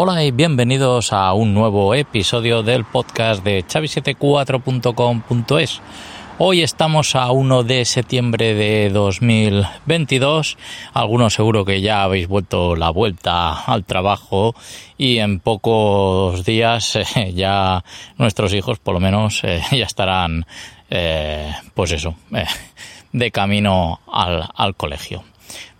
Hola 0.00 0.22
y 0.22 0.30
bienvenidos 0.30 1.12
a 1.12 1.32
un 1.32 1.54
nuevo 1.54 1.92
episodio 1.92 2.62
del 2.62 2.84
podcast 2.84 3.42
de 3.42 3.66
chavi74.com.es. 3.66 5.80
Hoy 6.40 6.62
estamos 6.62 7.16
a 7.16 7.32
1 7.32 7.64
de 7.64 7.84
septiembre 7.84 8.54
de 8.54 8.90
2022. 8.90 10.56
Algunos 10.94 11.34
seguro 11.34 11.64
que 11.64 11.80
ya 11.80 12.04
habéis 12.04 12.28
vuelto 12.28 12.76
la 12.76 12.90
vuelta 12.90 13.64
al 13.64 13.84
trabajo 13.84 14.54
y 14.96 15.18
en 15.18 15.40
pocos 15.40 16.44
días 16.44 16.94
eh, 17.16 17.32
ya 17.34 17.82
nuestros 18.18 18.54
hijos 18.54 18.78
por 18.78 18.94
lo 18.94 19.00
menos 19.00 19.42
eh, 19.42 19.60
ya 19.72 19.84
estarán 19.84 20.46
eh, 20.90 21.52
pues 21.74 21.90
eso 21.90 22.14
de 23.12 23.30
camino 23.32 23.98
al, 24.06 24.48
al 24.54 24.76
colegio. 24.76 25.24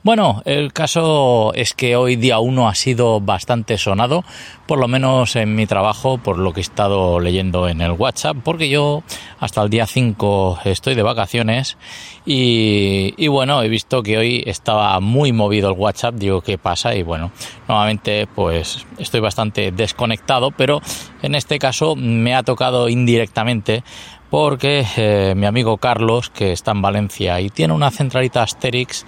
Bueno, 0.05 0.43
el 0.45 0.73
caso 0.73 1.53
es 1.55 1.75
que 1.75 1.97
hoy 1.97 2.15
día 2.15 2.39
1 2.39 2.69
ha 2.69 2.75
sido 2.77 3.21
bastante 3.21 3.77
sonado, 3.79 4.25
por 4.67 4.79
lo 4.79 4.87
menos 4.87 5.35
en 5.35 5.57
mi 5.57 5.67
trabajo, 5.67 6.19
por 6.19 6.39
lo 6.39 6.53
que 6.53 6.61
he 6.61 6.63
estado 6.63 7.19
leyendo 7.19 7.69
en 7.69 7.81
el 7.81 7.91
WhatsApp, 7.91 8.37
porque 8.45 8.69
yo 8.69 9.03
hasta 9.41 9.61
el 9.61 9.71
día 9.71 9.87
5 9.87 10.61
estoy 10.67 10.95
de 10.95 11.03
vacaciones 11.03 11.79
y, 12.25 13.27
bueno, 13.27 13.61
he 13.61 13.69
visto 13.69 14.05
que 14.05 14.19
hoy 14.19 14.45
estaba 14.47 15.01
muy 15.01 15.33
movido 15.33 15.69
el 15.69 15.77
WhatsApp, 15.77 16.15
digo, 16.15 16.43
¿qué 16.43 16.59
pasa? 16.59 16.95
Y 16.95 17.03
bueno, 17.03 17.33
nuevamente 17.67 18.29
pues 18.33 18.87
estoy 18.99 19.19
bastante 19.19 19.73
desconectado, 19.73 20.53
pero 20.53 20.81
en 21.23 21.35
este 21.35 21.59
caso 21.59 21.97
me 21.97 22.37
ha 22.37 22.45
tocado 22.45 22.89
indirectamente 22.89 23.83
porque 24.31 24.87
eh, 24.97 25.35
mi 25.37 25.47
amigo 25.47 25.79
Carlos, 25.79 26.31
que 26.31 26.53
está 26.53 26.71
en 26.71 26.83
Valencia 26.83 27.41
y 27.41 27.51
tiene 27.51 27.75
una 27.75 27.91
centralita 27.91 28.45
Asterix, 28.45 29.05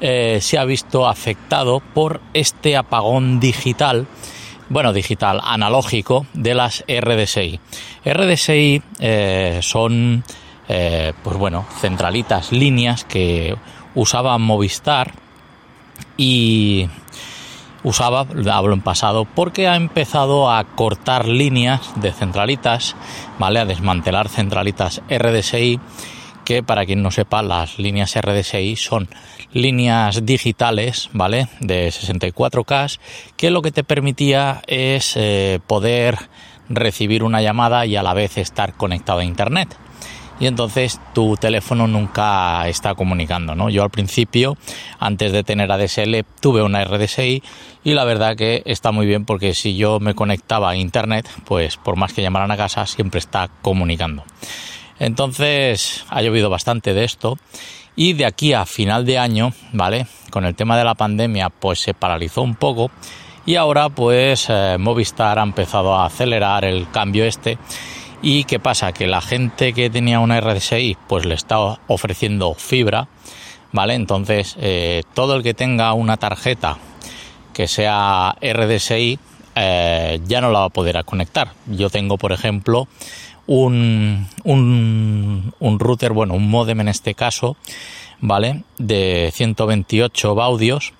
eh, 0.00 0.38
se 0.40 0.58
ha 0.58 0.64
visto 0.64 1.06
afectado 1.06 1.80
por 1.80 2.20
este 2.32 2.76
apagón 2.76 3.38
digital, 3.38 4.06
bueno, 4.68 4.92
digital, 4.92 5.40
analógico 5.44 6.26
de 6.32 6.54
las 6.54 6.84
RDSI. 6.88 7.60
RDSI 8.04 8.82
eh, 8.98 9.58
son, 9.62 10.24
eh, 10.68 11.12
pues 11.22 11.36
bueno, 11.36 11.66
centralitas, 11.80 12.50
líneas 12.50 13.04
que 13.04 13.56
usaba 13.94 14.38
Movistar 14.38 15.12
y 16.16 16.88
usaba, 17.82 18.26
hablo 18.50 18.74
en 18.74 18.80
pasado, 18.80 19.26
porque 19.26 19.68
ha 19.68 19.76
empezado 19.76 20.50
a 20.50 20.64
cortar 20.64 21.28
líneas 21.28 21.92
de 21.96 22.12
centralitas, 22.12 22.96
¿vale? 23.38 23.60
A 23.60 23.64
desmantelar 23.64 24.28
centralitas 24.28 25.02
RDSI 25.10 25.80
que 26.44 26.62
para 26.62 26.86
quien 26.86 27.02
no 27.02 27.10
sepa, 27.10 27.42
las 27.42 27.78
líneas 27.78 28.16
RDSI 28.16 28.76
son 28.76 29.08
líneas 29.52 30.24
digitales, 30.24 31.10
¿vale? 31.12 31.48
De 31.60 31.88
64K, 31.88 32.98
que 33.36 33.50
lo 33.50 33.62
que 33.62 33.72
te 33.72 33.84
permitía 33.84 34.62
es 34.66 35.16
eh, 35.16 35.60
poder 35.66 36.18
recibir 36.68 37.22
una 37.22 37.42
llamada 37.42 37.84
y 37.86 37.96
a 37.96 38.02
la 38.02 38.14
vez 38.14 38.38
estar 38.38 38.74
conectado 38.74 39.20
a 39.20 39.24
internet. 39.24 39.76
Y 40.40 40.46
entonces 40.46 40.98
tu 41.12 41.36
teléfono 41.36 41.86
nunca 41.86 42.66
está 42.66 42.94
comunicando, 42.94 43.54
¿no? 43.54 43.68
Yo 43.68 43.82
al 43.82 43.90
principio, 43.90 44.56
antes 44.98 45.32
de 45.32 45.44
tener 45.44 45.70
ADSL, 45.70 46.24
tuve 46.40 46.62
una 46.62 46.82
RDSI 46.82 47.42
y 47.84 47.92
la 47.92 48.04
verdad 48.04 48.36
que 48.36 48.62
está 48.64 48.90
muy 48.90 49.04
bien 49.04 49.26
porque 49.26 49.52
si 49.52 49.76
yo 49.76 50.00
me 50.00 50.14
conectaba 50.14 50.70
a 50.70 50.76
internet, 50.76 51.28
pues 51.44 51.76
por 51.76 51.96
más 51.96 52.14
que 52.14 52.22
llamaran 52.22 52.50
a 52.50 52.56
casa, 52.56 52.86
siempre 52.86 53.18
está 53.18 53.50
comunicando. 53.60 54.24
Entonces 55.00 56.04
ha 56.10 56.22
llovido 56.22 56.50
bastante 56.50 56.94
de 56.94 57.04
esto 57.04 57.38
y 57.96 58.12
de 58.12 58.26
aquí 58.26 58.52
a 58.52 58.66
final 58.66 59.04
de 59.04 59.18
año, 59.18 59.52
¿vale? 59.72 60.06
Con 60.30 60.44
el 60.44 60.54
tema 60.54 60.78
de 60.78 60.84
la 60.84 60.94
pandemia 60.94 61.48
pues 61.48 61.80
se 61.80 61.94
paralizó 61.94 62.42
un 62.42 62.54
poco 62.54 62.90
y 63.46 63.56
ahora 63.56 63.88
pues 63.88 64.46
eh, 64.48 64.76
Movistar 64.78 65.38
ha 65.38 65.42
empezado 65.42 65.96
a 65.96 66.06
acelerar 66.06 66.64
el 66.64 66.90
cambio 66.90 67.24
este 67.24 67.58
y 68.22 68.44
qué 68.44 68.60
pasa 68.60 68.92
que 68.92 69.06
la 69.06 69.22
gente 69.22 69.72
que 69.72 69.88
tenía 69.88 70.20
una 70.20 70.38
RDSI 70.40 70.98
pues 71.08 71.24
le 71.24 71.34
está 71.34 71.58
ofreciendo 71.86 72.54
fibra, 72.54 73.08
¿vale? 73.72 73.94
Entonces 73.94 74.54
eh, 74.60 75.02
todo 75.14 75.34
el 75.34 75.42
que 75.42 75.54
tenga 75.54 75.94
una 75.94 76.18
tarjeta 76.18 76.76
que 77.54 77.66
sea 77.66 78.36
RDSI 78.40 79.18
eh, 79.56 80.20
ya 80.26 80.40
no 80.40 80.52
la 80.52 80.60
va 80.60 80.64
a 80.66 80.70
poder 80.70 81.02
conectar. 81.04 81.52
Yo 81.66 81.88
tengo 81.88 82.18
por 82.18 82.32
ejemplo 82.32 82.86
un, 83.50 84.28
un, 84.44 85.78
router, 85.80 86.12
bueno, 86.12 86.34
un 86.34 86.48
modem 86.48 86.82
en 86.82 86.88
este 86.88 87.14
caso, 87.14 87.56
¿vale? 88.20 88.62
De 88.78 89.30
128 89.34 90.36
baudios, 90.36 90.92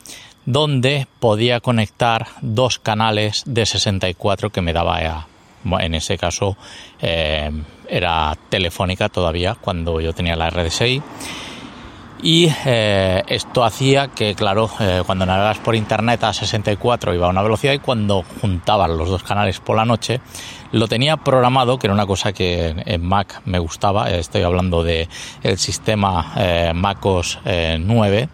donde 0.47 1.07
podía 1.21 1.61
conectar 1.61 2.27
dos 2.43 2.81
canales 2.81 3.45
de 3.47 3.67
64 3.67 4.51
que 4.51 4.63
me 4.63 4.73
daba, 4.73 5.29
en 5.65 5.95
ese 5.95 6.19
caso, 6.19 6.57
eh, 7.01 7.53
era 7.89 8.37
telefónica 8.49 9.09
todavía 9.09 9.55
cuando 9.55 10.01
yo 10.01 10.13
tenía 10.13 10.35
la 10.35 10.51
RDSI 10.51 11.03
y 12.23 12.49
eh, 12.67 13.23
esto 13.27 13.65
hacía 13.65 14.09
que, 14.09 14.35
claro, 14.35 14.71
eh, 14.81 15.03
cuando 15.07 15.27
navegas 15.27 15.59
por 15.59 15.75
internet 15.75 16.23
a 16.25 16.33
64 16.33 17.15
iba 17.15 17.27
a 17.27 17.31
una 17.31 17.43
velocidad 17.43 17.73
y 17.73 17.79
cuando 17.79 18.25
juntaban 18.41 18.97
los 18.97 19.09
dos 19.09 19.23
canales 19.23 19.61
por 19.61 19.77
la 19.77 19.85
noche 19.85 20.21
lo 20.73 20.89
tenía 20.89 21.17
programado, 21.17 21.79
que 21.79 21.87
era 21.87 21.95
una 21.95 22.07
cosa 22.07 22.33
que 22.33 22.75
en 22.87 23.05
Mac 23.05 23.43
me 23.45 23.59
gustaba, 23.59 24.11
estoy 24.11 24.43
hablando 24.43 24.85
de 24.85 25.09
sistema 25.57 26.33
eh, 26.37 26.73
MacOS 26.75 27.41
9 27.45 28.29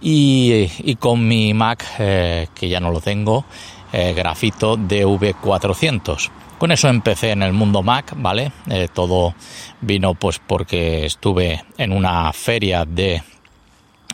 y, 0.00 0.70
y, 0.78 0.96
con 0.96 1.26
mi 1.26 1.54
Mac, 1.54 1.84
que 1.96 2.68
ya 2.68 2.78
no 2.78 2.90
lo 2.90 3.00
tengo, 3.00 3.44
grafito 3.92 4.76
DV400. 4.76 6.30
Con 6.58 6.72
eso 6.72 6.88
empecé 6.88 7.32
en 7.32 7.42
el 7.42 7.52
mundo 7.52 7.82
Mac, 7.82 8.14
¿vale? 8.16 8.50
Eh, 8.70 8.88
todo 8.92 9.34
vino 9.82 10.14
pues 10.14 10.38
porque 10.38 11.04
estuve 11.04 11.62
en 11.76 11.92
una 11.92 12.32
feria 12.32 12.86
de, 12.86 13.22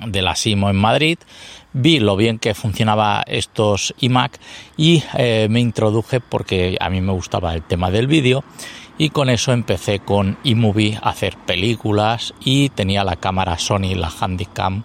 de 0.04 0.22
la 0.22 0.34
Simo 0.34 0.68
en 0.68 0.76
Madrid, 0.76 1.18
vi 1.72 2.00
lo 2.00 2.16
bien 2.16 2.40
que 2.40 2.54
funcionaba 2.54 3.22
estos 3.28 3.94
iMac 4.00 4.40
y 4.76 5.04
eh, 5.16 5.46
me 5.50 5.60
introduje 5.60 6.18
porque 6.18 6.76
a 6.80 6.90
mí 6.90 7.00
me 7.00 7.12
gustaba 7.12 7.54
el 7.54 7.62
tema 7.62 7.92
del 7.92 8.08
vídeo 8.08 8.42
y 8.98 9.10
con 9.10 9.30
eso 9.30 9.52
empecé 9.52 10.00
con 10.00 10.36
iMovie 10.42 10.98
a 11.00 11.10
hacer 11.10 11.36
películas 11.46 12.34
y 12.44 12.70
tenía 12.70 13.04
la 13.04 13.16
cámara 13.16 13.58
Sony, 13.58 13.94
la 13.94 14.10
Handycam, 14.10 14.82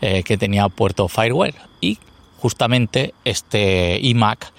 eh, 0.00 0.24
que 0.24 0.36
tenía 0.36 0.68
puerto 0.68 1.06
Firewire 1.06 1.56
y 1.80 1.98
justamente 2.38 3.14
este 3.24 3.98
iMac 4.02 4.52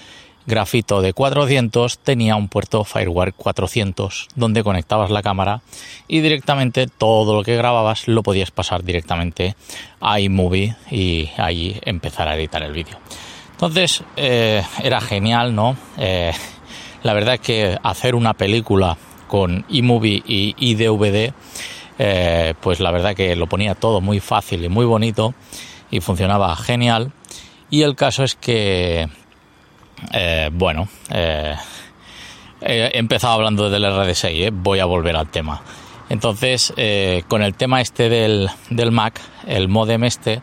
grafito 0.47 1.02
de 1.02 1.13
400 1.13 2.00
tenía 2.00 2.35
un 2.35 2.47
puerto 2.47 2.84
Firewire 2.84 3.34
400 3.34 4.30
donde 4.35 4.63
conectabas 4.63 5.12
la 5.12 5.22
cámara 5.22 5.62
y 6.08 6.22
directamente 6.22 6.88
todo 6.88 7.35
lo 7.35 7.44
que 7.44 7.58
grababas 7.58 8.08
lo 8.08 8.24
podías 8.24 8.50
pasar 8.50 8.84
directamente 8.84 9.56
a 10.00 10.19
iMovie 10.19 10.75
y 10.90 11.30
ahí 11.38 11.80
empezar 11.84 12.30
a 12.30 12.35
editar 12.35 12.63
el 12.63 12.72
vídeo. 12.72 12.97
Entonces 13.52 14.03
eh, 14.16 14.63
era 14.81 15.02
genial, 15.02 15.53
¿no? 15.53 15.75
Eh, 15.97 16.31
la 17.03 17.14
verdad 17.14 17.35
es 17.35 17.41
que 17.41 17.78
hacer 17.84 18.16
una 18.16 18.34
película 18.34 18.97
con 19.28 19.66
iMovie 19.69 20.24
y 20.25 20.75
DVD, 20.75 21.34
eh, 22.00 22.53
pues 22.62 22.79
la 22.79 22.91
verdad 22.91 23.16
que 23.16 23.35
lo 23.35 23.47
ponía 23.47 23.75
todo 23.75 24.00
muy 24.00 24.19
fácil 24.19 24.64
y 24.64 24.69
muy 24.69 24.85
bonito 24.85 25.34
y 25.91 26.00
funcionaba 26.00 26.56
genial. 26.56 27.12
Y 27.69 27.81
el 27.81 27.96
caso 27.96 28.24
es 28.24 28.35
que 28.35 29.09
eh, 30.13 30.50
bueno, 30.52 30.88
eh, 31.09 31.56
he 32.62 32.97
empezado 32.97 33.34
hablando 33.34 33.69
del 33.69 33.84
RD6, 33.84 34.47
eh, 34.47 34.49
voy 34.53 34.79
a 34.79 34.85
volver 34.85 35.16
al 35.16 35.29
tema. 35.29 35.61
Entonces, 36.09 36.73
con 37.28 37.44
el 37.44 37.55
tema 37.55 37.82
este 37.82 38.08
del, 38.08 38.49
del, 38.70 38.91
Mac, 38.91 39.20
el 39.46 39.67
modem 39.67 40.05
este 40.05 40.41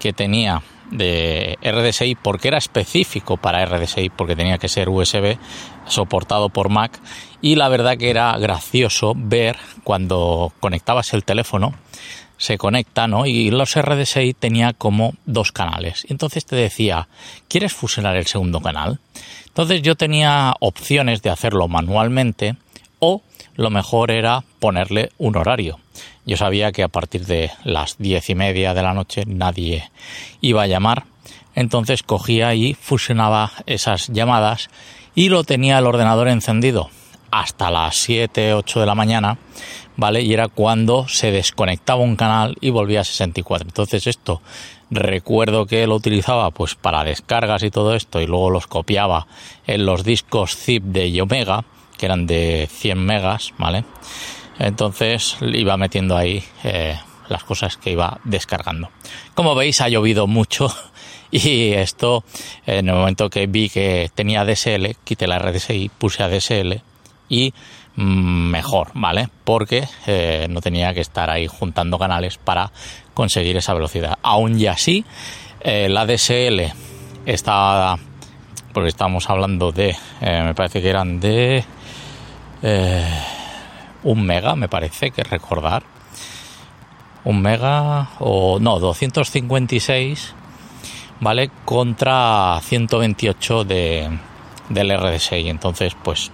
que 0.00 0.12
tenía 0.12 0.60
de 0.90 1.56
RDSI, 1.62 2.16
porque 2.16 2.48
era 2.48 2.58
específico 2.58 3.36
para 3.36 3.64
RDSI, 3.64 4.10
porque 4.10 4.34
tenía 4.34 4.58
que 4.58 4.68
ser 4.68 4.88
USB, 4.88 5.38
soportado 5.86 6.48
por 6.48 6.68
Mac, 6.68 6.98
y 7.40 7.54
la 7.54 7.68
verdad 7.68 7.96
que 7.96 8.10
era 8.10 8.36
gracioso 8.38 9.12
ver 9.16 9.56
cuando 9.84 10.52
conectabas 10.58 11.14
el 11.14 11.22
teléfono, 11.22 11.74
se 12.38 12.56
conecta, 12.56 13.06
¿no? 13.06 13.26
Y 13.26 13.50
los 13.50 13.74
RDSI 13.74 14.32
tenía 14.32 14.72
como 14.72 15.14
dos 15.26 15.52
canales. 15.52 16.06
Entonces 16.08 16.46
te 16.46 16.56
decía, 16.56 17.08
¿quieres 17.48 17.74
fusionar 17.74 18.16
el 18.16 18.26
segundo 18.26 18.60
canal? 18.60 19.00
Entonces 19.48 19.82
yo 19.82 19.96
tenía 19.96 20.54
opciones 20.60 21.20
de 21.22 21.30
hacerlo 21.30 21.68
manualmente 21.68 22.56
o 23.00 23.22
lo 23.56 23.70
mejor 23.70 24.10
era 24.10 24.44
ponerle 24.60 25.10
un 25.18 25.36
horario. 25.36 25.80
Yo 26.24 26.36
sabía 26.36 26.72
que 26.72 26.84
a 26.84 26.88
partir 26.88 27.26
de 27.26 27.50
las 27.64 27.98
diez 27.98 28.30
y 28.30 28.34
media 28.34 28.72
de 28.72 28.82
la 28.82 28.94
noche 28.94 29.24
nadie 29.26 29.90
iba 30.40 30.62
a 30.62 30.66
llamar. 30.66 31.04
Entonces 31.54 32.04
cogía 32.04 32.54
y 32.54 32.74
fusionaba 32.74 33.50
esas 33.66 34.08
llamadas 34.08 34.70
y 35.14 35.28
lo 35.28 35.42
tenía 35.42 35.78
el 35.78 35.86
ordenador 35.86 36.28
encendido 36.28 36.90
hasta 37.30 37.70
las 37.70 37.96
7, 37.96 38.54
8 38.54 38.80
de 38.80 38.86
la 38.86 38.94
mañana, 38.94 39.38
¿vale? 39.98 40.22
Y 40.22 40.32
era 40.32 40.48
cuando 40.48 41.06
se 41.08 41.32
desconectaba 41.32 42.00
un 42.00 42.16
canal 42.16 42.56
y 42.60 42.70
volvía 42.70 43.00
a 43.00 43.04
64. 43.04 43.68
Entonces 43.68 44.06
esto 44.06 44.40
recuerdo 44.90 45.66
que 45.66 45.86
lo 45.86 45.96
utilizaba 45.96 46.50
pues 46.52 46.76
para 46.76 47.04
descargas 47.04 47.62
y 47.64 47.70
todo 47.70 47.94
esto 47.94 48.20
y 48.20 48.26
luego 48.26 48.48
los 48.48 48.68
copiaba 48.68 49.26
en 49.66 49.84
los 49.84 50.04
discos 50.04 50.56
zip 50.56 50.84
de 50.84 51.10
Yomega, 51.10 51.64
que 51.98 52.06
eran 52.06 52.26
de 52.26 52.68
100 52.70 53.04
megas, 53.04 53.52
¿vale? 53.58 53.84
Entonces 54.60 55.36
iba 55.40 55.76
metiendo 55.76 56.16
ahí 56.16 56.44
eh, 56.62 56.96
las 57.28 57.42
cosas 57.42 57.76
que 57.76 57.90
iba 57.90 58.20
descargando. 58.22 58.90
Como 59.34 59.56
veis 59.56 59.80
ha 59.80 59.88
llovido 59.88 60.28
mucho 60.28 60.72
y 61.32 61.72
esto 61.72 62.22
en 62.66 62.88
el 62.88 62.94
momento 62.94 63.28
que 63.30 63.48
vi 63.48 63.68
que 63.68 64.12
tenía 64.14 64.44
DSL, 64.44 64.94
quité 65.02 65.26
la 65.26 65.40
RDSI, 65.40 65.90
puse 65.98 66.22
a 66.22 66.28
DSL 66.28 66.82
y 67.28 67.52
mejor, 67.98 68.90
¿vale? 68.94 69.28
Porque 69.42 69.88
eh, 70.06 70.46
no 70.48 70.60
tenía 70.60 70.94
que 70.94 71.00
estar 71.00 71.30
ahí 71.30 71.48
juntando 71.48 71.98
canales 71.98 72.38
para 72.38 72.70
conseguir 73.12 73.56
esa 73.56 73.74
velocidad. 73.74 74.18
Aún 74.22 74.58
y 74.58 74.68
así, 74.68 75.04
eh, 75.60 75.88
la 75.88 76.06
DSL 76.06 76.72
está, 77.26 77.96
porque 78.72 78.88
estamos 78.88 79.28
hablando 79.28 79.72
de, 79.72 79.96
eh, 80.20 80.42
me 80.44 80.54
parece 80.54 80.80
que 80.80 80.88
eran 80.88 81.18
de 81.18 81.64
un 84.04 84.22
mega, 84.22 84.54
me 84.54 84.68
parece 84.68 85.10
que 85.10 85.24
recordar. 85.24 85.82
Un 87.24 87.42
mega 87.42 88.10
o 88.20 88.60
no, 88.60 88.78
256, 88.78 90.34
¿vale? 91.18 91.50
Contra 91.64 92.60
128 92.62 93.64
de, 93.64 94.18
del 94.68 94.96
RDSI. 94.96 95.48
Entonces, 95.48 95.96
pues 96.02 96.30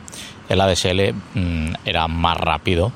el 0.49 0.61
ADSL 0.61 1.12
mm, 1.35 1.75
era 1.85 2.08
más 2.08 2.37
rápido 2.37 2.93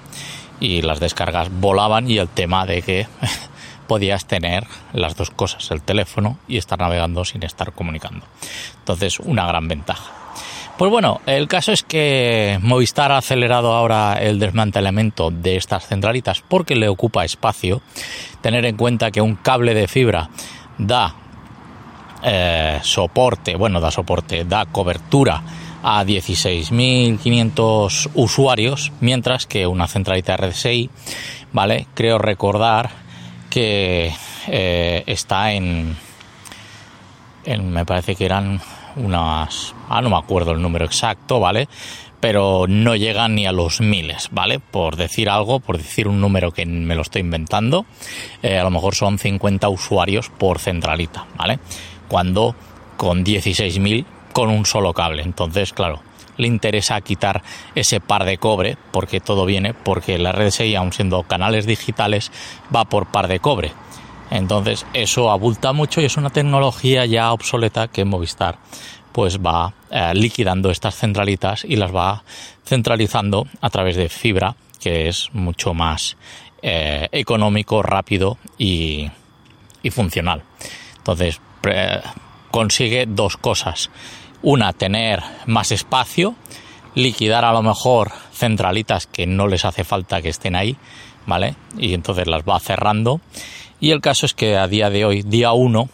y 0.60 0.82
las 0.82 1.00
descargas 1.00 1.48
volaban 1.50 2.10
y 2.10 2.18
el 2.18 2.28
tema 2.28 2.66
de 2.66 2.82
que 2.82 3.06
podías 3.86 4.26
tener 4.26 4.66
las 4.92 5.16
dos 5.16 5.30
cosas, 5.30 5.70
el 5.70 5.82
teléfono 5.82 6.38
y 6.46 6.56
estar 6.56 6.78
navegando 6.78 7.24
sin 7.24 7.42
estar 7.42 7.72
comunicando. 7.72 8.26
Entonces, 8.78 9.20
una 9.20 9.46
gran 9.46 9.68
ventaja. 9.68 10.12
Pues 10.76 10.92
bueno, 10.92 11.20
el 11.26 11.48
caso 11.48 11.72
es 11.72 11.82
que 11.82 12.60
Movistar 12.62 13.10
ha 13.10 13.18
acelerado 13.18 13.72
ahora 13.74 14.14
el 14.14 14.38
desmantelamiento 14.38 15.32
de 15.32 15.56
estas 15.56 15.88
centralitas 15.88 16.40
porque 16.46 16.76
le 16.76 16.88
ocupa 16.88 17.24
espacio. 17.24 17.82
Tener 18.42 18.64
en 18.64 18.76
cuenta 18.76 19.10
que 19.10 19.20
un 19.20 19.34
cable 19.34 19.74
de 19.74 19.88
fibra 19.88 20.30
da 20.78 21.16
eh, 22.22 22.78
soporte, 22.82 23.56
bueno, 23.56 23.80
da 23.80 23.90
soporte, 23.90 24.44
da 24.44 24.66
cobertura 24.66 25.42
a 25.82 26.04
16.500 26.04 28.10
usuarios, 28.14 28.92
mientras 29.00 29.46
que 29.46 29.66
una 29.66 29.86
centralita 29.86 30.36
RDSI, 30.36 30.90
¿vale? 31.52 31.86
Creo 31.94 32.18
recordar 32.18 32.90
que 33.50 34.12
eh, 34.48 35.04
está 35.06 35.52
en, 35.52 35.96
en, 37.44 37.70
me 37.70 37.86
parece 37.86 38.16
que 38.16 38.24
eran 38.24 38.60
unas, 38.96 39.74
ah, 39.88 40.00
no 40.00 40.10
me 40.10 40.16
acuerdo 40.16 40.52
el 40.52 40.62
número 40.62 40.84
exacto, 40.84 41.40
¿vale? 41.40 41.68
Pero 42.20 42.66
no 42.68 42.96
llegan 42.96 43.36
ni 43.36 43.46
a 43.46 43.52
los 43.52 43.80
miles, 43.80 44.28
¿vale? 44.32 44.58
Por 44.58 44.96
decir 44.96 45.30
algo, 45.30 45.60
por 45.60 45.78
decir 45.78 46.08
un 46.08 46.20
número 46.20 46.50
que 46.50 46.66
me 46.66 46.96
lo 46.96 47.02
estoy 47.02 47.20
inventando, 47.20 47.86
eh, 48.42 48.58
a 48.58 48.64
lo 48.64 48.70
mejor 48.70 48.96
son 48.96 49.18
50 49.18 49.68
usuarios 49.68 50.28
por 50.28 50.58
centralita, 50.58 51.26
¿vale? 51.36 51.60
Cuando 52.08 52.56
con 52.96 53.24
16.000 53.24 54.04
con 54.32 54.50
un 54.50 54.66
solo 54.66 54.92
cable. 54.92 55.22
Entonces, 55.22 55.72
claro, 55.72 56.02
le 56.38 56.46
interesa 56.46 57.00
quitar 57.00 57.42
ese 57.74 58.00
par 58.00 58.24
de 58.24 58.38
cobre 58.38 58.76
porque 58.92 59.20
todo 59.20 59.44
viene 59.44 59.74
porque 59.74 60.18
la 60.18 60.32
red 60.32 60.50
6, 60.50 60.76
aun 60.76 60.92
siendo 60.92 61.22
canales 61.24 61.66
digitales, 61.66 62.32
va 62.74 62.84
por 62.86 63.06
par 63.06 63.28
de 63.28 63.40
cobre. 63.40 63.72
Entonces, 64.30 64.86
eso 64.94 65.30
abulta 65.30 65.72
mucho 65.72 66.00
y 66.00 66.04
es 66.04 66.16
una 66.16 66.30
tecnología 66.30 67.06
ya 67.06 67.32
obsoleta 67.32 67.88
que 67.88 68.04
Movistar 68.04 68.58
pues 69.12 69.38
va 69.38 69.72
eh, 69.90 70.12
liquidando 70.14 70.70
estas 70.70 70.94
centralitas 70.94 71.64
y 71.64 71.76
las 71.76 71.94
va 71.94 72.22
centralizando 72.64 73.46
a 73.60 73.70
través 73.70 73.96
de 73.96 74.08
fibra, 74.08 74.54
que 74.80 75.08
es 75.08 75.30
mucho 75.32 75.74
más 75.74 76.16
eh, 76.62 77.08
económico, 77.10 77.82
rápido 77.82 78.38
y 78.58 79.10
funcional. 79.90 80.42
Entonces, 80.98 81.40
consigue 82.50 83.06
dos 83.08 83.38
cosas 83.38 83.90
una, 84.42 84.72
tener 84.72 85.22
más 85.46 85.72
espacio, 85.72 86.34
liquidar 86.94 87.44
a 87.44 87.52
lo 87.52 87.62
mejor 87.62 88.12
centralitas 88.32 89.06
que 89.06 89.26
no 89.26 89.46
les 89.46 89.64
hace 89.64 89.84
falta 89.84 90.22
que 90.22 90.28
estén 90.28 90.56
ahí, 90.56 90.76
¿vale? 91.26 91.54
Y 91.76 91.94
entonces 91.94 92.26
las 92.26 92.42
va 92.42 92.58
cerrando. 92.60 93.20
Y 93.80 93.90
el 93.90 94.00
caso 94.00 94.26
es 94.26 94.34
que 94.34 94.56
a 94.56 94.66
día 94.66 94.90
de 94.90 95.04
hoy, 95.04 95.22
día 95.22 95.52
1, 95.52 95.88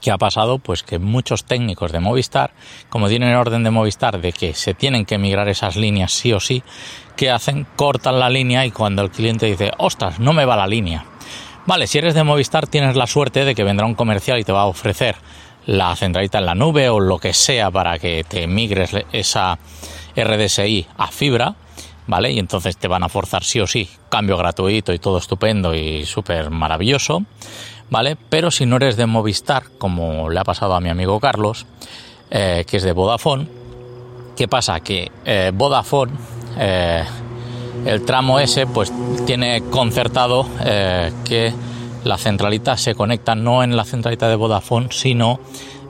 ¿qué 0.00 0.10
ha 0.10 0.18
pasado? 0.18 0.58
Pues 0.58 0.82
que 0.82 0.98
muchos 0.98 1.44
técnicos 1.44 1.92
de 1.92 2.00
Movistar, 2.00 2.52
como 2.88 3.08
tienen 3.08 3.34
orden 3.34 3.64
de 3.64 3.70
Movistar 3.70 4.20
de 4.20 4.32
que 4.32 4.54
se 4.54 4.74
tienen 4.74 5.04
que 5.04 5.18
migrar 5.18 5.48
esas 5.48 5.76
líneas 5.76 6.12
sí 6.12 6.32
o 6.32 6.40
sí, 6.40 6.62
¿qué 7.16 7.30
hacen? 7.30 7.66
Cortan 7.76 8.20
la 8.20 8.30
línea 8.30 8.64
y 8.64 8.70
cuando 8.70 9.02
el 9.02 9.10
cliente 9.10 9.46
dice, 9.46 9.72
ostras, 9.78 10.18
no 10.18 10.32
me 10.32 10.44
va 10.44 10.56
la 10.56 10.66
línea. 10.66 11.04
Vale, 11.66 11.86
si 11.86 11.96
eres 11.98 12.14
de 12.14 12.24
Movistar 12.24 12.66
tienes 12.66 12.96
la 12.96 13.06
suerte 13.06 13.44
de 13.46 13.54
que 13.54 13.64
vendrá 13.64 13.86
un 13.86 13.94
comercial 13.94 14.38
y 14.38 14.44
te 14.44 14.52
va 14.52 14.62
a 14.62 14.66
ofrecer 14.66 15.16
la 15.66 15.94
centralita 15.96 16.38
en 16.38 16.46
la 16.46 16.54
nube 16.54 16.88
o 16.88 17.00
lo 17.00 17.18
que 17.18 17.32
sea 17.32 17.70
para 17.70 17.98
que 17.98 18.24
te 18.28 18.46
migres 18.46 18.90
esa 19.12 19.58
RDSI 20.16 20.86
a 20.96 21.08
fibra, 21.08 21.54
¿vale? 22.06 22.32
Y 22.32 22.38
entonces 22.38 22.76
te 22.76 22.88
van 22.88 23.02
a 23.02 23.08
forzar 23.08 23.44
sí 23.44 23.60
o 23.60 23.66
sí, 23.66 23.88
cambio 24.08 24.36
gratuito 24.36 24.92
y 24.92 24.98
todo 24.98 25.18
estupendo 25.18 25.74
y 25.74 26.04
súper 26.04 26.50
maravilloso, 26.50 27.24
¿vale? 27.90 28.16
Pero 28.28 28.50
si 28.50 28.66
no 28.66 28.76
eres 28.76 28.96
de 28.96 29.06
Movistar, 29.06 29.64
como 29.78 30.28
le 30.30 30.40
ha 30.40 30.44
pasado 30.44 30.74
a 30.74 30.80
mi 30.80 30.88
amigo 30.88 31.18
Carlos, 31.20 31.66
eh, 32.30 32.64
que 32.68 32.76
es 32.76 32.82
de 32.82 32.92
Vodafone, 32.92 33.48
¿qué 34.36 34.48
pasa? 34.48 34.80
Que 34.80 35.10
eh, 35.24 35.50
Vodafone, 35.54 36.12
eh, 36.58 37.04
el 37.86 38.04
tramo 38.04 38.38
ese, 38.38 38.66
pues 38.66 38.92
tiene 39.26 39.62
concertado 39.70 40.46
que 41.24 41.52
la 42.04 42.18
centralita 42.18 42.76
se 42.76 42.94
conecta 42.94 43.34
no 43.34 43.62
en 43.62 43.76
la 43.76 43.84
centralita 43.84 44.28
de 44.28 44.36
Vodafone, 44.36 44.88
sino 44.90 45.40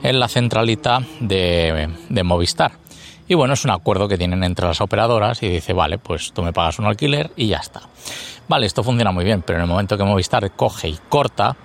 en 0.01 0.19
la 0.19 0.27
centralita 0.27 1.01
de, 1.19 1.89
Movistar. 2.23 2.73
Y 3.27 3.33
bueno, 3.33 3.53
es 3.53 3.65
un 3.65 3.71
acuerdo 3.71 4.07
que 4.07 4.17
tienen 4.17 4.43
entre 4.43 4.67
las 4.67 4.81
operadoras 4.81 5.41
y 5.43 5.49
dice, 5.49 5.73
vale, 5.73 5.97
pues 5.97 6.31
tú 6.31 6.43
me 6.43 6.53
pagas 6.53 6.79
un 6.79 6.85
alquiler 6.85 7.31
y 7.35 7.47
ya 7.47 7.57
está. 7.57 7.81
Vale, 8.47 8.67
esto 8.67 8.83
funciona 8.83 9.11
muy 9.11 9.25
bien, 9.25 9.41
pero 9.41 9.57
en 9.57 9.63
el 9.63 9.69
momento 9.69 9.97
que 9.97 10.03
Movistar 10.03 10.51
coge 10.55 10.89
y 10.89 10.99
corta, 11.09 11.57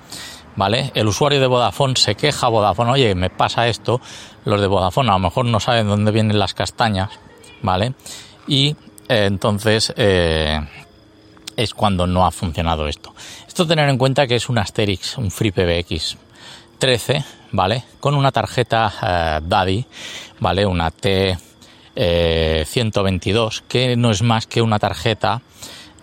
¿vale? 0.56 0.90
El 0.94 1.06
usuario 1.06 1.38
de 1.38 1.46
Vodafone 1.46 1.96
se 1.96 2.14
queja 2.14 2.46
a 2.46 2.50
Vodafone, 2.50 2.92
oye, 2.92 3.14
me 3.14 3.28
pasa 3.28 3.68
esto. 3.68 4.00
Los 4.46 4.60
de 4.60 4.66
Vodafone 4.66 5.10
a 5.10 5.12
lo 5.12 5.18
mejor 5.18 5.44
no 5.44 5.60
saben 5.60 5.86
dónde 5.86 6.10
vienen 6.10 6.38
las 6.38 6.54
castañas, 6.54 7.10
¿vale? 7.62 7.92
Y 8.48 8.70
eh, 9.08 9.26
entonces 9.26 9.92
eh, 9.96 10.60
es 11.62 11.74
cuando 11.74 12.06
no 12.06 12.26
ha 12.26 12.30
funcionado 12.30 12.88
esto. 12.88 13.14
Esto 13.46 13.66
tener 13.66 13.88
en 13.88 13.98
cuenta 13.98 14.26
que 14.26 14.36
es 14.36 14.48
un 14.48 14.58
Asterix, 14.58 15.18
un 15.18 15.30
FreePBX 15.30 16.16
13, 16.78 17.24
¿vale? 17.52 17.84
Con 18.00 18.14
una 18.14 18.32
tarjeta 18.32 18.92
eh, 19.02 19.40
Daddy, 19.44 19.84
¿vale? 20.40 20.64
Una 20.64 20.90
T 20.90 21.36
122, 21.94 23.58
eh, 23.58 23.62
que 23.68 23.96
no 23.96 24.10
es 24.10 24.22
más 24.22 24.46
que 24.46 24.62
una 24.62 24.78
tarjeta 24.78 25.42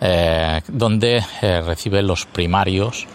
eh, 0.00 0.60
donde 0.68 1.24
recibe 1.40 2.02
los 2.02 2.26
primarios 2.26 3.06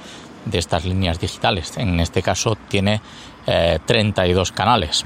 de 0.44 0.60
estas 0.60 0.84
líneas 0.84 1.20
digitales. 1.20 1.78
En 1.78 2.02
este 2.02 2.22
caso 2.22 2.58
tiene 2.68 3.00
32 3.46 4.52
canales, 4.52 5.06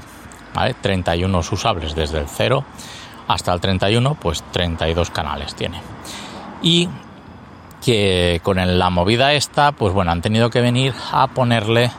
¿vale? 0.54 0.74
31 0.74 1.38
usables 1.38 1.94
desde 1.94 2.18
el 2.18 2.26
0 2.26 2.64
hasta 3.28 3.52
el 3.52 3.60
31, 3.60 4.16
pues 4.20 4.42
32 4.50 5.10
canales 5.10 5.54
tiene. 5.54 5.80
Y 6.62 6.88
que 7.84 8.40
con 8.42 8.78
la 8.78 8.90
movida 8.90 9.32
esta, 9.32 9.72
pues 9.72 9.92
bueno, 9.92 10.10
han 10.10 10.22
tenido 10.22 10.50
que 10.50 10.60
venir 10.60 10.94
a 11.12 11.28
ponerle 11.28 11.90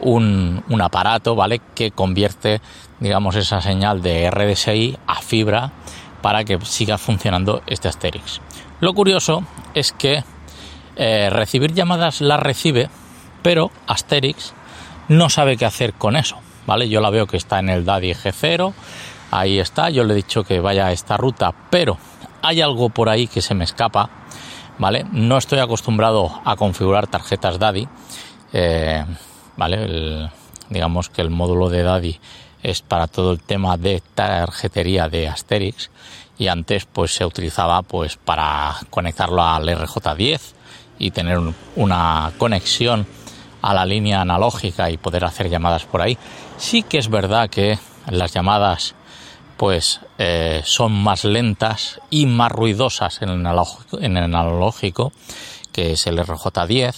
un, 0.00 0.80
aparato, 0.80 1.34
¿vale? 1.34 1.60
Que 1.74 1.90
convierte, 1.90 2.60
digamos, 3.00 3.36
esa 3.36 3.60
señal 3.60 4.02
de 4.02 4.30
RDSI 4.30 4.98
a 5.06 5.20
fibra 5.20 5.72
para 6.22 6.44
que 6.44 6.58
siga 6.62 6.98
funcionando 6.98 7.62
este 7.66 7.88
Asterix. 7.88 8.40
Lo 8.80 8.94
curioso 8.94 9.44
es 9.74 9.92
que 9.92 10.24
eh, 10.96 11.30
recibir 11.30 11.72
llamadas 11.74 12.20
las 12.20 12.40
recibe, 12.40 12.88
pero 13.42 13.70
Asterix 13.86 14.54
no 15.08 15.28
sabe 15.28 15.56
qué 15.56 15.66
hacer 15.66 15.94
con 15.94 16.16
eso, 16.16 16.36
¿vale? 16.66 16.88
Yo 16.88 17.00
la 17.00 17.10
veo 17.10 17.26
que 17.26 17.36
está 17.36 17.58
en 17.58 17.68
el 17.68 17.84
DADI 17.84 18.14
G0, 18.14 18.72
ahí 19.30 19.58
está, 19.58 19.90
yo 19.90 20.04
le 20.04 20.12
he 20.12 20.16
dicho 20.16 20.44
que 20.44 20.60
vaya 20.60 20.86
a 20.86 20.92
esta 20.92 21.16
ruta, 21.16 21.52
pero 21.70 21.98
hay 22.42 22.60
algo 22.60 22.90
por 22.90 23.08
ahí 23.08 23.26
que 23.26 23.42
se 23.42 23.54
me 23.54 23.64
escapa 23.64 24.10
¿vale? 24.80 25.04
No 25.12 25.36
estoy 25.36 25.58
acostumbrado 25.58 26.40
a 26.42 26.56
configurar 26.56 27.06
tarjetas 27.06 27.58
DADI, 27.58 27.86
eh, 28.54 29.04
¿vale? 29.56 30.30
digamos 30.70 31.10
que 31.10 31.20
el 31.20 31.28
módulo 31.28 31.68
de 31.68 31.82
DADI 31.82 32.18
es 32.62 32.80
para 32.80 33.06
todo 33.06 33.32
el 33.32 33.42
tema 33.42 33.76
de 33.76 34.02
tarjetería 34.14 35.08
de 35.08 35.28
Asterix 35.28 35.90
y 36.38 36.48
antes 36.48 36.86
pues 36.86 37.14
se 37.14 37.26
utilizaba 37.26 37.82
pues 37.82 38.16
para 38.16 38.74
conectarlo 38.88 39.42
al 39.42 39.68
RJ10 39.68 40.40
y 40.98 41.10
tener 41.10 41.38
una 41.76 42.32
conexión 42.38 43.06
a 43.60 43.74
la 43.74 43.84
línea 43.84 44.22
analógica 44.22 44.90
y 44.90 44.96
poder 44.96 45.26
hacer 45.26 45.50
llamadas 45.50 45.84
por 45.84 46.00
ahí. 46.00 46.16
Sí 46.56 46.82
que 46.82 46.96
es 46.96 47.08
verdad 47.08 47.50
que 47.50 47.78
las 48.08 48.32
llamadas 48.32 48.94
pues 49.58 50.00
eh, 50.22 50.60
son 50.66 50.92
más 50.92 51.24
lentas 51.24 51.98
y 52.10 52.26
más 52.26 52.52
ruidosas 52.52 53.22
en 53.22 53.30
el, 53.30 53.46
analógico, 53.46 55.12
que 55.72 55.92
es 55.92 56.06
el 56.06 56.18
RJ10 56.18 56.94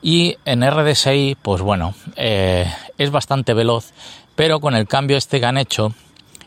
y 0.00 0.36
en 0.44 0.62
RDSI 0.64 1.36
pues 1.42 1.62
bueno 1.62 1.94
eh, 2.14 2.72
es 2.96 3.10
bastante 3.10 3.54
veloz 3.54 3.92
pero 4.36 4.60
con 4.60 4.76
el 4.76 4.86
cambio 4.86 5.16
este 5.16 5.40
que 5.40 5.46
han 5.46 5.58
hecho 5.58 5.94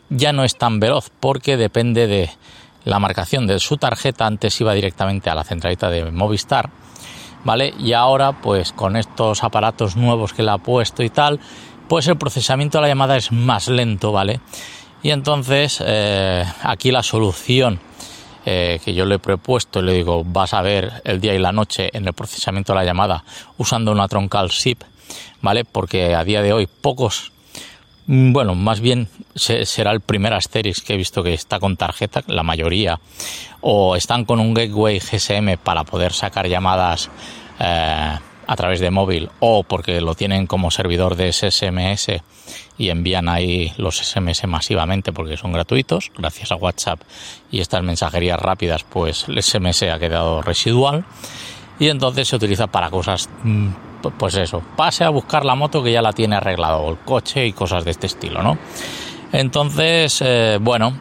ya 0.08 0.32
no 0.32 0.44
es 0.44 0.56
tan 0.56 0.80
veloz 0.80 1.10
porque 1.20 1.58
depende 1.58 2.06
de 2.06 2.30
la 2.84 2.98
marcación 2.98 3.46
de 3.46 3.58
su 3.58 3.76
tarjeta. 3.76 4.24
Antes 4.24 4.58
iba 4.62 4.72
directamente 4.72 5.28
a 5.28 5.34
la 5.34 5.44
centralita 5.44 5.90
de 5.90 6.10
Movistar 6.10 6.70
vale 7.44 7.74
y 7.78 7.92
ahora 7.92 8.40
pues 8.40 8.72
con 8.72 8.96
estos 8.96 9.44
aparatos 9.44 9.94
nuevos 9.94 10.32
que 10.32 10.42
le 10.42 10.52
ha 10.52 10.58
puesto 10.58 11.02
y 11.02 11.10
tal 11.10 11.38
pues 11.86 12.08
el 12.08 12.16
procesamiento 12.16 12.78
de 12.78 12.82
la 12.82 12.88
llamada 12.88 13.18
es 13.18 13.30
más 13.30 13.68
lento 13.68 14.10
vale 14.10 14.40
y 15.02 15.10
entonces 15.10 15.82
eh, 15.84 16.44
aquí 16.62 16.90
la 16.90 17.02
solución 17.02 17.80
eh, 18.50 18.80
que 18.82 18.94
yo 18.94 19.04
le 19.04 19.16
he 19.16 19.18
propuesto, 19.18 19.82
le 19.82 19.92
digo, 19.92 20.24
vas 20.24 20.54
a 20.54 20.62
ver 20.62 21.02
el 21.04 21.20
día 21.20 21.34
y 21.34 21.38
la 21.38 21.52
noche 21.52 21.90
en 21.92 22.06
el 22.06 22.14
procesamiento 22.14 22.72
de 22.72 22.78
la 22.78 22.84
llamada 22.84 23.22
usando 23.58 23.92
una 23.92 24.08
troncal 24.08 24.50
SIP, 24.50 24.82
¿vale? 25.42 25.64
Porque 25.64 26.14
a 26.14 26.24
día 26.24 26.40
de 26.40 26.54
hoy 26.54 26.66
pocos, 26.66 27.32
mm, 28.06 28.32
bueno, 28.32 28.54
más 28.54 28.80
bien 28.80 29.08
será 29.34 29.90
el 29.90 30.00
primer 30.00 30.32
Asterix 30.32 30.80
que 30.80 30.94
he 30.94 30.96
visto 30.96 31.22
que 31.22 31.34
está 31.34 31.60
con 31.60 31.76
tarjeta, 31.76 32.22
la 32.26 32.42
mayoría, 32.42 32.98
o 33.60 33.96
están 33.96 34.24
con 34.24 34.40
un 34.40 34.54
gateway 34.54 34.98
GSM 34.98 35.58
para 35.62 35.84
poder 35.84 36.12
sacar 36.12 36.48
llamadas 36.48 37.10
eh, 37.60 38.18
a 38.46 38.56
través 38.56 38.80
de 38.80 38.90
móvil 38.90 39.28
o 39.40 39.62
porque 39.62 40.00
lo 40.00 40.14
tienen 40.14 40.46
como 40.46 40.70
servidor 40.70 41.16
de 41.16 41.32
SMS 41.34 42.22
y 42.78 42.90
envían 42.90 43.28
ahí 43.28 43.72
los 43.76 43.98
SMS 43.98 44.46
masivamente 44.46 45.12
porque 45.12 45.36
son 45.36 45.52
gratuitos. 45.52 46.10
Gracias 46.16 46.52
a 46.52 46.56
WhatsApp 46.56 47.00
y 47.50 47.60
estas 47.60 47.82
mensajerías 47.82 48.38
rápidas 48.40 48.84
pues 48.84 49.26
el 49.28 49.42
SMS 49.42 49.82
ha 49.82 49.98
quedado 49.98 50.40
residual. 50.40 51.04
Y 51.78 51.88
entonces 51.88 52.26
se 52.28 52.36
utiliza 52.36 52.68
para 52.68 52.90
cosas 52.90 53.28
mm, 53.42 53.68
pues 54.18 54.36
eso 54.36 54.62
pase 54.76 55.04
a 55.04 55.10
buscar 55.10 55.44
la 55.44 55.54
moto 55.54 55.82
que 55.82 55.92
ya 55.92 56.02
la 56.02 56.12
tiene 56.12 56.36
arreglado 56.36 56.88
el 56.88 56.98
coche 56.98 57.46
y 57.46 57.52
cosas 57.52 57.84
de 57.84 57.90
este 57.90 58.06
estilo 58.06 58.42
no 58.44 58.56
entonces 59.32 60.22
eh, 60.24 60.58
bueno 60.60 61.00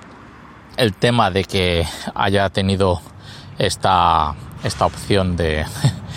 el 0.78 0.94
tema 0.96 1.30
de 1.30 1.44
que 1.44 1.86
haya 2.16 2.50
tenido 2.50 3.00
esta 3.60 4.34
esta 4.64 4.86
opción 4.88 5.38
de 5.38 5.64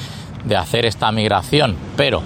de 0.44 0.56
hacer 0.56 0.86
esta 0.86 1.10
migración, 1.12 1.76
pero 1.96 2.22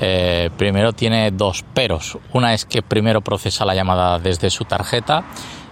eh, 0.00 0.50
primero 0.56 0.92
tiene 0.92 1.30
dos 1.30 1.62
peros. 1.62 2.18
Una 2.32 2.54
es 2.54 2.64
que 2.64 2.82
primero 2.82 3.20
procesa 3.20 3.66
la 3.66 3.74
llamada 3.74 4.18
desde 4.18 4.48
su 4.50 4.64
tarjeta 4.64 5.24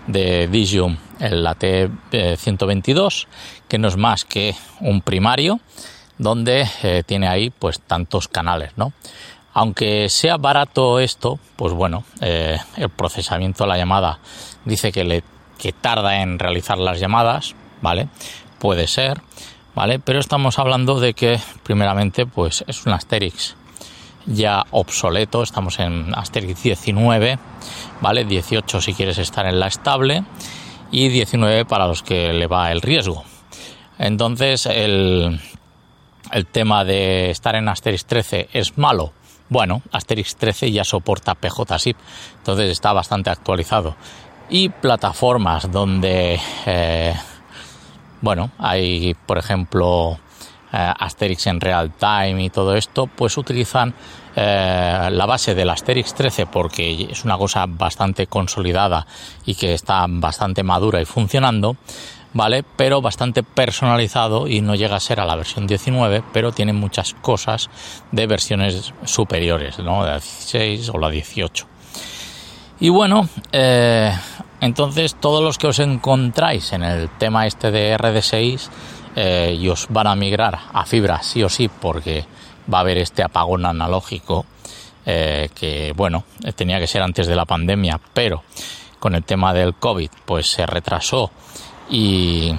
de 0.07 0.49
Digium, 0.49 0.97
el 1.19 1.43
la 1.43 1.57
T122, 1.57 3.27
que 3.69 3.79
no 3.79 3.89
es 3.89 3.97
más 3.97 4.25
que 4.25 4.55
un 4.81 5.01
primario, 5.01 5.61
donde 6.19 6.69
eh, 6.83 7.03
tiene 7.07 7.29
ahí 7.29 7.51
pues 7.51 7.81
tantos 7.81 8.29
canales, 8.29 8.73
¿no? 8.77 8.93
Aunque 9.55 10.09
sea 10.09 10.37
barato 10.37 11.01
esto, 11.01 11.39
pues 11.57 11.73
bueno, 11.73 12.05
eh, 12.21 12.59
el 12.77 12.91
procesamiento 12.91 13.65
de 13.65 13.69
la 13.69 13.79
llamada 13.79 14.19
dice 14.65 14.93
que 14.93 15.05
le 15.05 15.25
que 15.59 15.73
tarda 15.73 16.21
en 16.23 16.39
realizar 16.39 16.79
las 16.79 17.01
llamadas, 17.01 17.57
¿vale? 17.83 18.09
Puede 18.61 18.87
ser. 18.87 19.21
¿vale? 19.75 20.01
Pero 20.01 20.19
estamos 20.19 20.59
hablando 20.59 20.99
de 20.99 21.15
que 21.15 21.39
primeramente 21.63 22.27
pues 22.27 22.65
es 22.67 22.85
un 22.85 22.93
Asterix 22.93 23.55
ya 24.29 24.65
obsoleto, 24.71 25.43
estamos 25.43 25.79
en 25.81 26.15
Asterix 26.15 26.63
19, 26.63 27.39
¿vale? 28.01 28.25
18 28.25 28.81
si 28.81 28.95
quieres 28.95 29.19
estar 29.19 29.47
en 29.47 29.59
la 29.59 29.67
estable 29.67 30.25
y 30.91 31.09
19 31.09 31.65
para 31.65 31.87
los 31.87 32.03
que 32.03 32.33
le 32.33 32.47
va 32.47 32.71
el 32.71 32.81
riesgo. 32.81 33.25
Entonces 33.99 34.67
el, 34.67 35.41
el 36.31 36.47
tema 36.47 36.85
de 36.85 37.31
estar 37.31 37.57
en 37.57 37.69
Asterix 37.69 38.05
13 38.07 38.49
es 38.53 38.79
malo. 38.79 39.13
Bueno, 39.49 39.83
Asterix 39.93 40.37
13 40.37 40.71
ya 40.71 40.85
soporta 40.85 41.35
PJ-SIP, 41.35 41.97
entonces 42.39 42.71
está 42.71 42.93
bastante 42.93 43.31
actualizado. 43.31 43.97
Y 44.51 44.69
plataformas 44.69 45.71
donde 45.71 46.39
eh, 46.67 47.15
bueno, 48.21 48.51
hay, 48.59 49.15
por 49.27 49.39
ejemplo, 49.39 50.19
Asterix 50.73 51.47
en 51.47 51.61
real 51.61 51.93
time 51.93 52.45
y 52.45 52.51
todo 52.51 52.75
esto, 52.75 53.07
pues 53.07 53.37
utilizan 53.37 53.95
eh, 54.37 55.09
la 55.11 55.27
base 55.27 55.55
del 55.55 55.71
Asterix 55.71 56.15
13 56.15 56.47
porque 56.47 57.09
es 57.11 57.25
una 57.25 57.37
cosa 57.39 57.67
bastante 57.67 58.27
consolidada 58.27 59.07
y 59.47 59.55
que 59.55 59.75
está 59.75 60.07
bastante 60.09 60.63
madura 60.63 61.01
y 61.01 61.05
funcionando, 61.05 61.77
¿vale? 62.35 62.65
Pero 62.77 63.01
bastante 63.01 63.43
personalizado 63.43 64.47
y 64.47 64.61
no 64.61 64.75
llega 64.75 64.97
a 64.97 65.01
ser 65.01 65.21
a 65.21 65.25
la 65.25 65.37
versión 65.37 65.67
19, 65.67 66.23
pero 66.33 66.53
tiene 66.53 66.73
muchas 66.73 67.15
cosas 67.15 67.71
de 68.13 68.27
versiones 68.27 68.93
superiores, 69.05 69.79
¿no? 69.79 70.05
La 70.05 70.21
16 70.21 70.89
o 70.91 70.99
la 70.99 71.11
18. 71.11 71.67
Y 72.81 72.91
bueno, 72.91 73.29
eh, 73.51 74.13
entonces, 74.61 75.17
todos 75.17 75.43
los 75.43 75.59
que 75.59 75.69
os 75.69 75.79
encontráis 75.79 76.73
en 76.73 76.83
el 76.83 77.09
tema 77.09 77.47
este 77.47 77.71
de 77.71 77.97
RD6 77.97 78.69
eh, 79.21 79.57
y 79.59 79.69
os 79.69 79.89
van 79.91 80.07
a 80.07 80.15
migrar 80.15 80.57
a 80.73 80.87
fibra 80.87 81.21
sí 81.25 81.43
o 81.43 81.49
sí 81.49 81.69
porque 81.69 82.25
va 82.73 82.79
a 82.79 82.81
haber 82.83 82.99
este 82.99 83.25
apagón 83.25 83.67
analógico 83.67 84.47
eh, 85.05 85.49
que, 85.57 85.93
bueno, 85.97 86.23
tenía 86.55 86.79
que 86.79 86.87
ser 86.87 87.03
antes 87.03 87.27
de 87.27 87.35
la 87.35 87.45
pandemia, 87.45 88.01
pero 88.15 88.45
con 89.01 89.17
el 89.17 89.25
tema 89.25 89.53
del 89.53 89.75
COVID 89.75 90.09
pues 90.25 90.49
se 90.49 90.67
retrasó 90.67 91.33
y, 91.91 92.55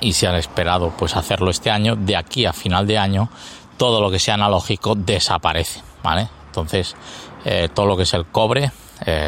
y 0.00 0.12
se 0.14 0.26
han 0.26 0.36
esperado 0.36 0.94
pues 0.96 1.14
hacerlo 1.16 1.50
este 1.50 1.70
año. 1.70 1.96
De 1.96 2.16
aquí 2.16 2.46
a 2.46 2.54
final 2.54 2.86
de 2.86 2.96
año 2.96 3.28
todo 3.76 4.00
lo 4.00 4.10
que 4.10 4.18
sea 4.18 4.34
analógico 4.34 4.94
desaparece, 4.94 5.82
¿vale? 6.02 6.28
Entonces, 6.46 6.96
eh, 7.44 7.68
todo 7.74 7.84
lo 7.84 7.96
que 7.98 8.04
es 8.04 8.14
el 8.14 8.24
cobre 8.24 8.72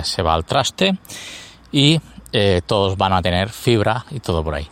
se 0.03 0.23
va 0.23 0.35
al 0.35 0.45
traste 0.45 0.99
y 1.71 2.01
eh, 2.33 2.61
todos 2.65 2.97
van 2.97 3.13
a 3.13 3.23
tener 3.23 3.49
fibra 3.49 4.05
y 4.11 4.21
todo 4.21 4.45
por 4.45 4.55
ahí. 4.55 4.69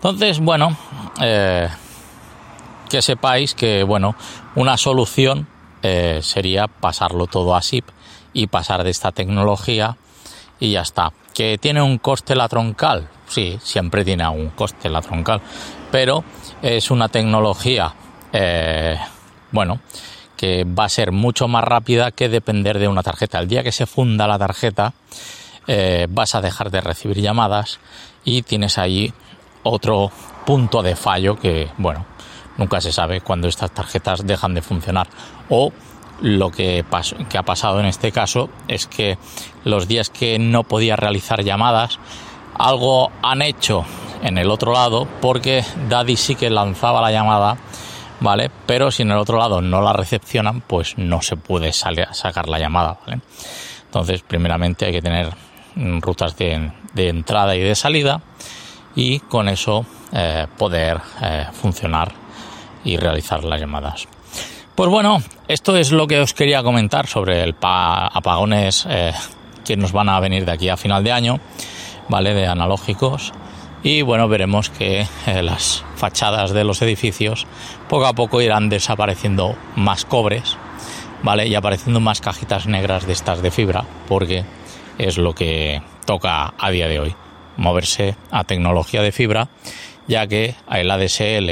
Entonces, 0.00 0.40
bueno, 0.40 0.76
eh, 1.20 1.68
que 2.88 3.02
sepáis 3.02 3.54
que, 3.54 3.82
bueno, 3.82 4.16
una 4.54 4.76
solución 4.76 5.46
eh, 5.82 6.20
sería 6.22 6.68
pasarlo 6.68 7.26
todo 7.26 7.54
a 7.54 7.60
SIP 7.60 7.84
y 8.32 8.46
pasar 8.46 8.82
de 8.82 8.90
esta 8.90 9.12
tecnología 9.12 9.96
y 10.58 10.72
ya 10.72 10.80
está. 10.80 11.12
¿Que 11.34 11.58
tiene 11.58 11.82
un 11.82 11.98
coste 11.98 12.34
la 12.34 12.48
troncal? 12.48 13.08
Sí, 13.28 13.58
siempre 13.62 14.04
tiene 14.04 14.26
un 14.28 14.50
coste 14.50 14.88
la 14.88 15.02
troncal, 15.02 15.40
pero 15.90 16.24
es 16.62 16.90
una 16.90 17.08
tecnología, 17.08 17.94
bueno, 19.52 19.80
que 20.40 20.64
va 20.64 20.84
a 20.84 20.88
ser 20.88 21.12
mucho 21.12 21.48
más 21.48 21.62
rápida 21.62 22.12
que 22.12 22.30
depender 22.30 22.78
de 22.78 22.88
una 22.88 23.02
tarjeta. 23.02 23.38
El 23.38 23.46
día 23.46 23.62
que 23.62 23.72
se 23.72 23.84
funda 23.84 24.26
la 24.26 24.38
tarjeta, 24.38 24.94
eh, 25.66 26.06
vas 26.08 26.34
a 26.34 26.40
dejar 26.40 26.70
de 26.70 26.80
recibir 26.80 27.20
llamadas 27.20 27.78
y 28.24 28.40
tienes 28.40 28.78
ahí 28.78 29.12
otro 29.62 30.10
punto 30.46 30.82
de 30.82 30.96
fallo 30.96 31.36
que, 31.36 31.68
bueno, 31.78 32.06
nunca 32.56 32.80
se 32.80 32.92
sabe 32.92 33.20
cuando 33.20 33.48
estas 33.48 33.70
tarjetas 33.70 34.26
dejan 34.26 34.54
de 34.54 34.62
funcionar. 34.62 35.08
O 35.48 35.72
lo 36.20 36.50
que, 36.50 36.84
que 37.28 37.38
ha 37.38 37.42
pasado 37.42 37.80
en 37.80 37.86
este 37.86 38.12
caso 38.12 38.50
es 38.68 38.86
que 38.86 39.18
los 39.64 39.88
días 39.88 40.10
que 40.10 40.38
no 40.38 40.64
podía 40.64 40.96
realizar 40.96 41.42
llamadas, 41.42 41.98
algo 42.54 43.10
han 43.22 43.42
hecho 43.42 43.84
en 44.22 44.38
el 44.38 44.50
otro 44.50 44.72
lado 44.72 45.08
porque 45.20 45.64
Daddy 45.88 46.16
sí 46.16 46.34
que 46.34 46.50
lanzaba 46.50 47.00
la 47.00 47.10
llamada, 47.10 47.56
¿vale? 48.20 48.50
Pero 48.66 48.90
si 48.90 49.02
en 49.02 49.12
el 49.12 49.18
otro 49.18 49.38
lado 49.38 49.62
no 49.62 49.80
la 49.80 49.92
recepcionan, 49.92 50.60
pues 50.60 50.98
no 50.98 51.22
se 51.22 51.36
puede 51.36 51.72
sacar 51.72 52.48
la 52.48 52.58
llamada, 52.58 52.98
¿vale? 53.06 53.20
Entonces, 53.86 54.22
primeramente 54.22 54.86
hay 54.86 54.92
que 54.92 55.02
tener 55.02 55.34
rutas 56.00 56.36
de, 56.36 56.70
entrada 56.94 57.56
y 57.56 57.60
de 57.60 57.74
salida 57.74 58.20
y 58.94 59.20
con 59.20 59.48
eso 59.48 59.84
eh, 60.12 60.46
poder 60.58 61.00
eh, 61.22 61.46
funcionar 61.52 62.12
y 62.84 62.96
realizar 62.96 63.44
las 63.44 63.60
llamadas. 63.60 64.08
Pues 64.74 64.88
bueno, 64.88 65.22
esto 65.48 65.76
es 65.76 65.92
lo 65.92 66.06
que 66.06 66.20
os 66.20 66.32
quería 66.32 66.62
comentar 66.62 67.06
sobre 67.06 67.42
el 67.42 67.54
apagones 67.60 68.86
eh, 68.88 69.12
que 69.64 69.76
nos 69.76 69.92
van 69.92 70.08
a 70.08 70.20
venir 70.20 70.44
de 70.44 70.52
aquí 70.52 70.68
a 70.68 70.76
final 70.76 71.04
de 71.04 71.12
año, 71.12 71.40
¿vale? 72.08 72.34
De 72.34 72.46
analógicos. 72.46 73.32
Y 73.82 74.02
bueno, 74.02 74.28
veremos 74.28 74.68
que 74.68 75.06
las 75.26 75.84
fachadas 75.96 76.52
de 76.52 76.64
los 76.64 76.82
edificios 76.82 77.46
poco 77.88 78.06
a 78.06 78.12
poco 78.12 78.42
irán 78.42 78.68
desapareciendo 78.68 79.56
más 79.74 80.04
cobres, 80.04 80.56
¿vale? 81.22 81.46
Y 81.46 81.54
apareciendo 81.54 82.00
más 82.00 82.20
cajitas 82.20 82.66
negras 82.66 83.06
de 83.06 83.12
estas 83.12 83.42
de 83.42 83.50
fibra, 83.50 83.84
porque 84.06 84.44
es 84.98 85.16
lo 85.16 85.34
que 85.34 85.82
toca 86.04 86.52
a 86.58 86.70
día 86.70 86.88
de 86.88 87.00
hoy. 87.00 87.14
Moverse 87.60 88.16
a 88.30 88.44
tecnología 88.44 89.02
de 89.02 89.12
fibra, 89.12 89.48
ya 90.08 90.26
que 90.26 90.54
el 90.70 90.90
ADSL 90.90 91.50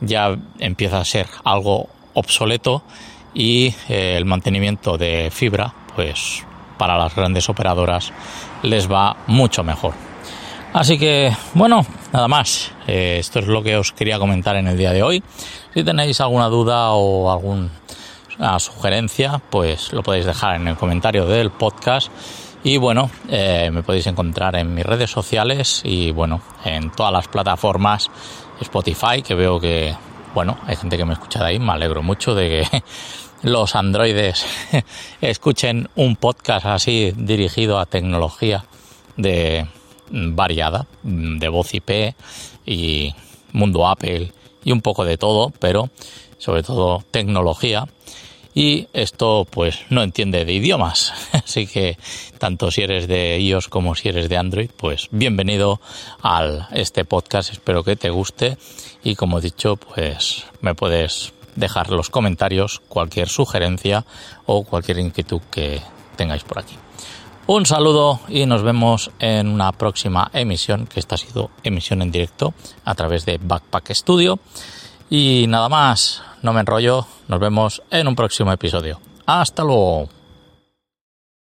ya 0.00 0.36
empieza 0.58 0.98
a 0.98 1.04
ser 1.04 1.26
algo 1.44 1.88
obsoleto 2.14 2.82
y 3.34 3.74
eh, 3.88 4.16
el 4.16 4.24
mantenimiento 4.24 4.96
de 4.96 5.30
fibra, 5.30 5.72
pues 5.94 6.42
para 6.78 6.98
las 6.98 7.14
grandes 7.14 7.48
operadoras 7.48 8.12
les 8.62 8.90
va 8.90 9.16
mucho 9.26 9.62
mejor. 9.62 9.94
Así 10.72 10.98
que, 10.98 11.34
bueno, 11.54 11.86
nada 12.12 12.28
más. 12.28 12.72
Eh, 12.86 13.16
esto 13.18 13.38
es 13.38 13.46
lo 13.46 13.62
que 13.62 13.76
os 13.76 13.92
quería 13.92 14.18
comentar 14.18 14.56
en 14.56 14.66
el 14.66 14.76
día 14.76 14.92
de 14.92 15.02
hoy. 15.02 15.22
Si 15.72 15.84
tenéis 15.84 16.20
alguna 16.20 16.48
duda 16.48 16.90
o 16.92 17.30
alguna 17.30 17.70
sugerencia, 18.58 19.40
pues 19.50 19.92
lo 19.92 20.02
podéis 20.02 20.26
dejar 20.26 20.56
en 20.56 20.68
el 20.68 20.76
comentario 20.76 21.26
del 21.26 21.50
podcast. 21.50 22.10
Y 22.64 22.78
bueno, 22.78 23.10
eh, 23.28 23.70
me 23.72 23.82
podéis 23.82 24.06
encontrar 24.06 24.56
en 24.56 24.74
mis 24.74 24.84
redes 24.84 25.10
sociales 25.10 25.82
y 25.84 26.10
bueno, 26.10 26.40
en 26.64 26.90
todas 26.90 27.12
las 27.12 27.28
plataformas 27.28 28.10
Spotify, 28.60 29.22
que 29.22 29.34
veo 29.34 29.60
que, 29.60 29.94
bueno, 30.34 30.58
hay 30.66 30.76
gente 30.76 30.96
que 30.96 31.04
me 31.04 31.12
escucha 31.12 31.40
de 31.40 31.46
ahí. 31.46 31.58
Me 31.58 31.72
alegro 31.72 32.02
mucho 32.02 32.34
de 32.34 32.48
que 32.48 32.82
los 33.42 33.76
androides 33.76 34.46
escuchen 35.20 35.88
un 35.94 36.16
podcast 36.16 36.66
así 36.66 37.12
dirigido 37.16 37.78
a 37.78 37.86
tecnología 37.86 38.64
de 39.16 39.66
variada, 40.10 40.86
de 41.02 41.48
voz 41.48 41.74
IP 41.74 42.14
y 42.64 43.14
mundo 43.52 43.86
Apple 43.86 44.32
y 44.64 44.72
un 44.72 44.80
poco 44.80 45.04
de 45.04 45.16
todo, 45.16 45.52
pero 45.58 45.90
sobre 46.38 46.62
todo 46.62 47.04
tecnología. 47.10 47.86
Y 48.54 48.88
esto 48.94 49.46
pues 49.50 49.80
no 49.90 50.02
entiende 50.02 50.44
de 50.44 50.52
idiomas, 50.54 51.12
así 51.46 51.68
que 51.68 51.96
tanto 52.38 52.72
si 52.72 52.82
eres 52.82 53.06
de 53.06 53.38
iOS 53.38 53.68
como 53.68 53.94
si 53.94 54.08
eres 54.08 54.28
de 54.28 54.36
Android, 54.36 54.68
pues 54.76 55.06
bienvenido 55.12 55.80
a 56.22 56.68
este 56.72 57.04
podcast, 57.04 57.52
espero 57.52 57.84
que 57.84 57.94
te 57.94 58.10
guste 58.10 58.58
y 59.04 59.14
como 59.14 59.38
he 59.38 59.42
dicho, 59.42 59.76
pues 59.76 60.44
me 60.60 60.74
puedes 60.74 61.32
dejar 61.54 61.90
los 61.90 62.10
comentarios, 62.10 62.82
cualquier 62.88 63.28
sugerencia 63.28 64.04
o 64.44 64.64
cualquier 64.64 64.98
inquietud 64.98 65.40
que 65.50 65.80
tengáis 66.16 66.42
por 66.42 66.58
aquí. 66.58 66.76
Un 67.46 67.64
saludo 67.64 68.18
y 68.28 68.44
nos 68.44 68.62
vemos 68.62 69.12
en 69.20 69.46
una 69.46 69.70
próxima 69.70 70.28
emisión, 70.32 70.88
que 70.88 70.98
esta 70.98 71.14
ha 71.14 71.18
sido 71.18 71.50
emisión 71.62 72.02
en 72.02 72.10
directo 72.10 72.54
a 72.84 72.96
través 72.96 73.24
de 73.24 73.38
Backpack 73.40 73.92
Studio. 73.94 74.40
Y 75.08 75.46
nada 75.46 75.68
más, 75.68 76.24
no 76.42 76.52
me 76.52 76.60
enrollo, 76.60 77.06
nos 77.28 77.38
vemos 77.38 77.82
en 77.92 78.08
un 78.08 78.16
próximo 78.16 78.50
episodio. 78.50 79.00
Hasta 79.26 79.62
luego. 79.62 80.15